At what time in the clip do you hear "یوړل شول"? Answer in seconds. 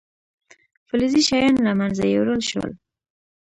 2.05-2.71